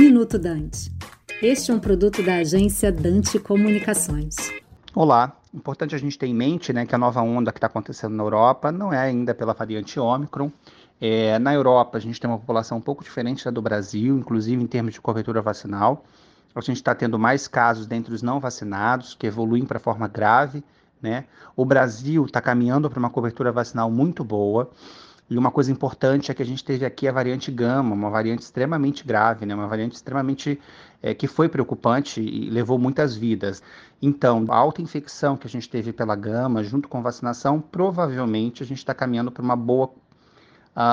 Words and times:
Minuto 0.00 0.38
Dante. 0.38 0.90
Este 1.42 1.70
é 1.70 1.74
um 1.74 1.78
produto 1.78 2.22
da 2.22 2.36
agência 2.36 2.90
Dante 2.90 3.38
Comunicações. 3.38 4.34
Olá, 4.94 5.36
importante 5.52 5.94
a 5.94 5.98
gente 5.98 6.18
ter 6.18 6.26
em 6.26 6.34
mente 6.34 6.72
né, 6.72 6.86
que 6.86 6.94
a 6.94 6.98
nova 6.98 7.20
onda 7.20 7.52
que 7.52 7.58
está 7.58 7.66
acontecendo 7.66 8.14
na 8.14 8.22
Europa 8.22 8.72
não 8.72 8.90
é 8.94 8.98
ainda 8.98 9.34
pela 9.34 9.52
variante 9.52 10.00
Ômicron. 10.00 10.50
É, 10.98 11.38
na 11.38 11.52
Europa, 11.52 11.98
a 11.98 12.00
gente 12.00 12.18
tem 12.18 12.30
uma 12.30 12.38
população 12.38 12.78
um 12.78 12.80
pouco 12.80 13.04
diferente 13.04 13.44
da 13.44 13.50
do 13.50 13.60
Brasil, 13.60 14.16
inclusive 14.16 14.62
em 14.62 14.66
termos 14.66 14.94
de 14.94 15.02
cobertura 15.02 15.42
vacinal. 15.42 16.02
A 16.54 16.62
gente 16.62 16.76
está 16.76 16.94
tendo 16.94 17.18
mais 17.18 17.46
casos 17.46 17.86
dentre 17.86 18.14
os 18.14 18.22
não 18.22 18.40
vacinados, 18.40 19.14
que 19.14 19.26
evoluem 19.26 19.66
para 19.66 19.78
forma 19.78 20.08
grave. 20.08 20.64
Né? 21.02 21.26
O 21.54 21.62
Brasil 21.66 22.24
está 22.24 22.40
caminhando 22.40 22.88
para 22.88 22.98
uma 22.98 23.10
cobertura 23.10 23.52
vacinal 23.52 23.90
muito 23.90 24.24
boa. 24.24 24.70
E 25.30 25.38
uma 25.38 25.52
coisa 25.52 25.70
importante 25.70 26.32
é 26.32 26.34
que 26.34 26.42
a 26.42 26.46
gente 26.46 26.64
teve 26.64 26.84
aqui 26.84 27.06
a 27.06 27.12
variante 27.12 27.52
gama, 27.52 27.94
uma 27.94 28.10
variante 28.10 28.42
extremamente 28.42 29.04
grave, 29.06 29.46
né? 29.46 29.54
uma 29.54 29.68
variante 29.68 29.94
extremamente 29.94 30.60
é, 31.00 31.14
que 31.14 31.28
foi 31.28 31.48
preocupante 31.48 32.20
e 32.20 32.50
levou 32.50 32.76
muitas 32.76 33.14
vidas. 33.14 33.62
Então, 34.02 34.44
a 34.48 34.56
alta 34.56 34.82
infecção 34.82 35.36
que 35.36 35.46
a 35.46 35.50
gente 35.50 35.70
teve 35.70 35.92
pela 35.92 36.16
gama, 36.16 36.64
junto 36.64 36.88
com 36.88 37.00
vacinação, 37.00 37.60
provavelmente 37.60 38.64
a 38.64 38.66
gente 38.66 38.78
está 38.78 38.92
caminhando 38.92 39.30
para 39.30 39.42
uma 39.42 39.54
boa, 39.54 39.90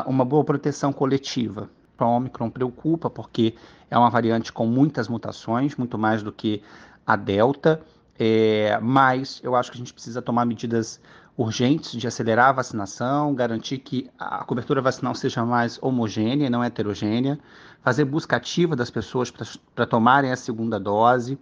uma 0.05 0.23
boa 0.23 0.43
proteção 0.43 0.93
coletiva. 0.93 1.67
A 1.97 2.05
Omicron 2.05 2.51
preocupa 2.51 3.09
porque 3.09 3.55
é 3.89 3.97
uma 3.97 4.11
variante 4.11 4.53
com 4.53 4.67
muitas 4.67 5.07
mutações, 5.07 5.75
muito 5.75 5.97
mais 5.97 6.21
do 6.21 6.31
que 6.31 6.61
a 7.07 7.15
Delta. 7.15 7.81
É, 8.19 8.79
mas 8.81 9.39
eu 9.43 9.55
acho 9.55 9.71
que 9.71 9.77
a 9.77 9.79
gente 9.79 9.93
precisa 9.93 10.21
tomar 10.21 10.45
medidas 10.45 10.99
urgentes 11.37 11.91
de 11.91 12.07
acelerar 12.07 12.49
a 12.49 12.53
vacinação, 12.53 13.35
garantir 13.35 13.77
que 13.77 14.09
a 14.17 14.43
cobertura 14.43 14.81
vacinal 14.81 15.13
seja 15.13 15.45
mais 15.45 15.77
homogênea 15.81 16.47
e 16.47 16.49
não 16.49 16.63
heterogênea, 16.63 17.37
fazer 17.83 18.05
busca 18.05 18.35
ativa 18.35 18.75
das 18.75 18.89
pessoas 18.89 19.31
para 19.75 19.85
tomarem 19.85 20.31
a 20.31 20.35
segunda 20.35 20.79
dose, 20.79 21.37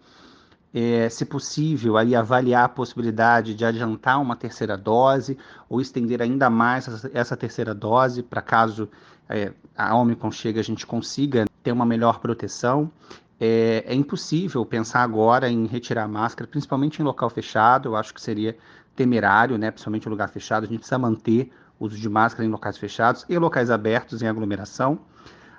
é, 0.73 1.08
se 1.08 1.23
possível, 1.23 1.96
aí 1.96 2.14
avaliar 2.14 2.66
a 2.66 2.70
possibilidade 2.70 3.53
de 3.53 3.64
adiantar 3.64 4.22
uma 4.22 4.36
terceira 4.36 4.78
dose 4.78 5.38
ou 5.70 5.80
estender 5.80 6.22
ainda 6.22 6.50
mais 6.50 6.86
essa, 7.14 7.38
terceira 7.38 7.73
dose 7.73 8.22
para 8.22 8.42
caso 8.42 8.90
é, 9.30 9.53
a 9.78 9.96
Omicron 9.96 10.31
chegue 10.31 10.59
a 10.59 10.64
gente 10.64 10.86
consiga 10.86 11.46
ter 11.64 11.72
uma 11.72 11.86
melhor 11.86 12.20
proteção 12.20 12.92
é, 13.39 13.83
é, 13.88 13.94
impossível 13.94 14.66
pensar 14.66 15.02
agora 15.02 15.50
em 15.50 15.66
retirar 15.66 16.03
a 16.03 16.08
máscara, 16.08 16.50
principalmente 16.50 17.02
em 17.02 17.03
local 17.03 17.30
fechado. 17.30 17.89
Eu 17.89 17.95
acho 17.95 18.14
que 18.14 18.22
seria 18.22 18.58
temerário, 18.95 19.58
né? 19.58 19.72
principalmente 19.72 20.05
em 20.05 20.09
lugar 20.09 20.30
fechado. 20.30 20.64
A 20.64 20.67
gente 20.67 20.80
precisa 20.80 20.97
manter 20.97 21.52
o 21.78 21.86
uso 21.86 21.97
de 21.97 22.09
máscara 22.09 22.45
em 22.45 22.50
locais 22.50 22.78
fechados 22.78 23.25
e 23.28 23.38
locais 23.38 23.69
abertos 23.69 24.22
em 24.22 24.28
aglomeração. 24.28 25.00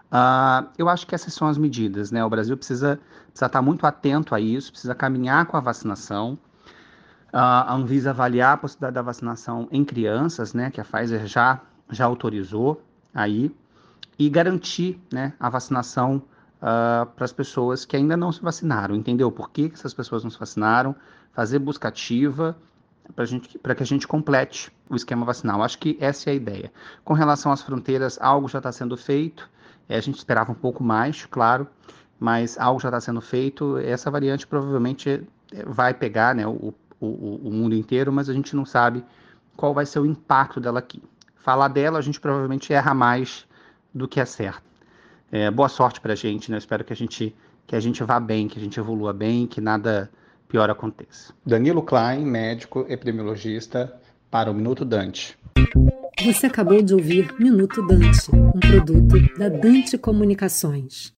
Uh, 0.07 0.69
eu 0.79 0.89
acho 0.89 1.07
que 1.07 1.15
essas 1.15 1.35
são 1.35 1.49
as 1.49 1.59
medidas. 1.59 2.11
Né? 2.11 2.25
O 2.25 2.31
Brasil 2.31 2.57
precisa, 2.57 2.99
precisa 3.29 3.47
estar 3.47 3.61
muito 3.61 3.87
atento 3.87 4.35
a 4.35 4.41
isso, 4.41 4.71
precisa 4.71 4.95
caminhar 4.95 5.47
com 5.47 5.57
a 5.57 5.61
vacinação. 5.61 6.39
Uh, 7.29 7.37
a 7.39 7.75
Anvisa 7.75 8.11
avaliar 8.11 8.55
a 8.55 8.57
possibilidade 8.57 8.95
da 8.95 9.03
vacinação 9.03 9.69
em 9.71 9.85
crianças, 9.85 10.55
né, 10.55 10.71
que 10.71 10.81
a 10.81 10.85
Pfizer 10.85 11.27
já, 11.27 11.61
já 11.91 12.07
autorizou 12.07 12.83
aí, 13.13 13.55
e 14.19 14.31
garantir 14.31 14.99
né, 15.13 15.35
a 15.39 15.51
vacinação 15.51 16.23
uh, 16.57 17.07
para 17.07 17.25
as 17.25 17.33
pessoas 17.33 17.85
que 17.85 17.97
ainda 17.97 18.17
não 18.17 18.33
se 18.33 18.43
vacinaram, 18.43 18.95
entendeu? 18.95 19.31
Por 19.31 19.51
que, 19.51 19.69
que 19.69 19.75
essas 19.75 19.95
pessoas 19.95 20.25
não 20.25 20.31
se 20.31 20.39
vacinaram? 20.39 20.95
Fazer 21.33 21.59
busca 21.59 21.89
ativa 21.89 22.57
para 23.63 23.75
que 23.75 23.83
a 23.83 23.87
gente 23.87 24.07
complete 24.07 24.73
o 24.89 24.97
esquema 24.97 25.25
vacinal. 25.25 25.63
Acho 25.63 25.79
que 25.79 25.97
essa 26.01 26.31
é 26.31 26.33
a 26.33 26.35
ideia. 26.35 26.73
Com 27.05 27.15
relação 27.15 27.53
às 27.53 27.63
fronteiras, 27.63 28.19
algo 28.21 28.49
já 28.49 28.59
está 28.59 28.73
sendo 28.73 28.97
feito. 28.97 29.49
É, 29.89 29.97
a 29.97 30.01
gente 30.01 30.17
esperava 30.17 30.51
um 30.51 30.57
pouco 30.57 30.83
mais, 30.83 31.25
claro, 31.27 31.69
mas 32.19 32.59
algo 32.59 32.81
já 32.81 32.89
está 32.89 33.01
sendo 33.01 33.21
feito. 33.21 33.79
Essa 33.79 34.11
variante 34.11 34.47
provavelmente 34.47 35.27
é, 35.53 35.65
vai 35.65 35.95
pegar 35.95 36.35
né, 36.35 36.47
o, 36.47 36.75
o, 37.01 37.41
o 37.45 37.51
mundo 37.53 37.75
inteiro, 37.75 38.13
mas 38.13 38.29
a 38.29 38.33
gente 38.33 38.57
não 38.57 38.65
sabe 38.65 39.05
qual 39.57 39.73
vai 39.73 39.87
ser 39.87 40.01
o 40.01 40.07
impacto 40.07 40.61
dela 40.61 40.81
aqui. 40.81 41.03
Falar 41.37 41.69
dela, 41.69 41.99
a 41.99 42.03
gente 42.03 42.21
provavelmente 42.21 42.73
erra 42.73 42.93
mais 42.93 43.47
do 43.95 44.09
que 44.09 44.21
acerta. 44.21 44.63
É, 45.31 45.51
boa 45.51 45.69
sorte 45.69 46.01
para 46.01 46.13
a 46.13 46.17
gente, 46.17 46.51
né? 46.51 46.57
Eu 46.57 46.59
espero 46.59 46.85
que 46.85 46.93
a 46.93 46.97
gente 46.97 47.35
que 47.67 47.75
a 47.75 47.81
gente 47.81 48.03
vá 48.05 48.21
bem, 48.21 48.47
que 48.47 48.59
a 48.59 48.63
gente 48.63 48.79
evolua 48.79 49.13
bem, 49.13 49.47
que 49.47 49.61
nada 49.61 50.09
pior 50.49 50.71
aconteça. 50.71 51.35
Danilo 51.45 51.83
Klein, 51.83 52.25
médico 52.25 52.87
epidemiologista, 52.89 53.93
para 54.31 54.51
o 54.51 54.55
Minuto 54.55 54.85
Dante. 54.85 55.37
Você 56.25 56.47
acabou 56.47 56.81
de 56.81 56.95
ouvir 56.95 57.35
Minuto 57.39 57.85
Dante, 57.87 58.31
um 58.33 58.53
produto 58.53 59.17
da 59.37 59.49
Dante 59.49 59.99
Comunicações. 59.99 61.13